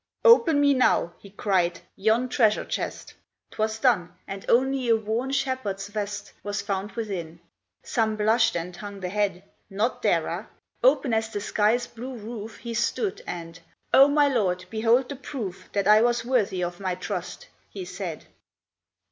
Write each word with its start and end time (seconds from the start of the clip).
"Open 0.25 0.59
me 0.59 0.73
now," 0.73 1.13
he 1.19 1.29
cried, 1.29 1.79
"yon 1.95 2.27
treasure 2.27 2.65
chest!" 2.65 3.13
'Twas 3.51 3.77
done, 3.77 4.11
and 4.27 4.43
only 4.49 4.89
a 4.89 4.95
worn 4.95 5.29
shepherd's 5.29 5.89
vest 5.89 6.33
Was 6.41 6.59
found 6.59 6.93
within; 6.93 7.39
some 7.83 8.15
blushed 8.15 8.55
and 8.55 8.75
hung 8.75 8.99
the 8.99 9.09
head, 9.09 9.43
Not 9.69 10.01
Dara; 10.01 10.49
open 10.83 11.13
as 11.13 11.29
the 11.29 11.39
sky's 11.39 11.85
blue 11.85 12.15
roof 12.15 12.57
He 12.57 12.73
stood, 12.73 13.21
and 13.27 13.59
"O, 13.93 14.07
my 14.07 14.27
lord, 14.27 14.65
behold 14.71 15.07
the 15.07 15.15
proof 15.15 15.69
That 15.71 15.87
I 15.87 16.01
was 16.01 16.25
worthy 16.25 16.63
of 16.63 16.79
my 16.79 16.95
trust!" 16.95 17.47
he 17.69 17.85
said. 17.85 18.25